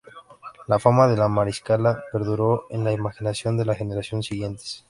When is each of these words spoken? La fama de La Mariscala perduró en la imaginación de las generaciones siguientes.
La 0.65 0.79
fama 0.79 1.07
de 1.07 1.15
La 1.15 1.27
Mariscala 1.27 2.03
perduró 2.11 2.65
en 2.71 2.83
la 2.83 2.91
imaginación 2.91 3.55
de 3.55 3.65
las 3.65 3.77
generaciones 3.77 4.25
siguientes. 4.25 4.79